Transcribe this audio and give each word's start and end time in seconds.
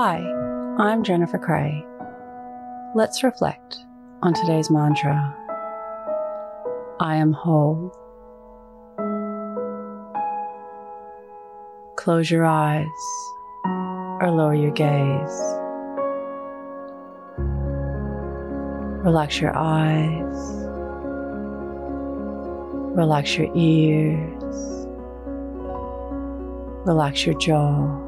Hi, 0.00 0.18
I'm 0.78 1.02
Jennifer 1.02 1.38
Cray. 1.38 1.84
Let's 2.94 3.24
reflect 3.24 3.78
on 4.22 4.32
today's 4.32 4.70
mantra 4.70 5.34
I 7.00 7.16
am 7.16 7.32
whole. 7.32 7.90
Close 11.96 12.30
your 12.30 12.46
eyes 12.46 12.86
or 14.20 14.30
lower 14.30 14.54
your 14.54 14.70
gaze. 14.70 15.40
Relax 19.04 19.40
your 19.40 19.56
eyes. 19.56 20.64
Relax 22.96 23.36
your 23.36 23.50
ears. 23.52 24.86
Relax 26.86 27.26
your 27.26 27.36
jaw. 27.40 28.07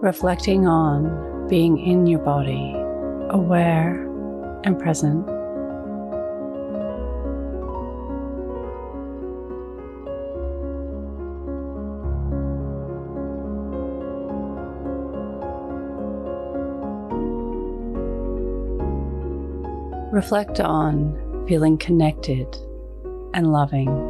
reflecting 0.00 0.66
on 0.66 1.46
being 1.48 1.76
in 1.78 2.06
your 2.06 2.20
body, 2.20 2.74
aware 3.30 4.06
and 4.64 4.78
present. 4.78 5.26
Reflect 20.12 20.60
on 20.60 21.44
feeling 21.46 21.78
connected 21.78 22.56
and 23.34 23.52
loving. 23.52 24.09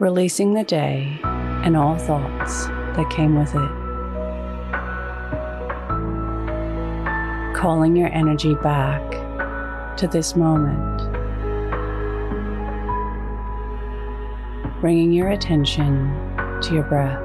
Releasing 0.00 0.54
the 0.54 0.64
day 0.64 1.20
and 1.22 1.76
all 1.76 1.96
thoughts 1.96 2.66
that 2.96 3.08
came 3.10 3.36
with 3.36 3.54
it. 3.54 3.70
Calling 7.54 7.94
your 7.94 8.08
energy 8.12 8.54
back 8.56 9.02
to 9.96 10.08
this 10.08 10.34
moment. 10.34 11.00
Bringing 14.80 15.12
your 15.12 15.30
attention 15.30 16.12
to 16.62 16.74
your 16.74 16.82
breath. 16.82 17.20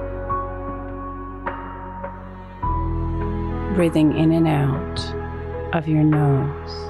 Breathing 3.75 4.15
in 4.15 4.31
and 4.31 4.47
out 4.47 5.75
of 5.75 5.87
your 5.87 6.03
nose. 6.03 6.88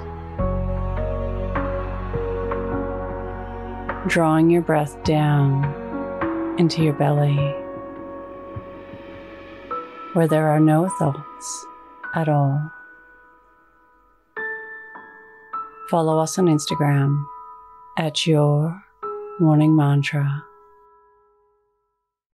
Drawing 4.07 4.49
your 4.49 4.61
breath 4.61 5.01
down 5.03 5.65
into 6.57 6.83
your 6.83 6.93
belly 6.93 7.37
where 10.13 10.27
there 10.27 10.47
are 10.47 10.59
no 10.59 10.89
thoughts 10.97 11.65
at 12.15 12.27
all. 12.27 12.71
Follow 15.89 16.19
us 16.19 16.37
on 16.37 16.45
Instagram 16.45 17.23
at 17.97 18.25
your 18.25 18.83
morning 19.39 19.75
mantra. 19.75 20.48